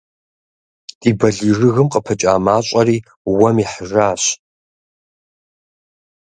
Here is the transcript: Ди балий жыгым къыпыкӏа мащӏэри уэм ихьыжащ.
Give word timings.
Ди 0.99 1.09
балий 1.19 1.53
жыгым 1.57 1.87
къыпыкӏа 1.93 2.33
мащӏэри 2.45 2.97
уэм 3.37 3.57
ихьыжащ. 3.63 4.23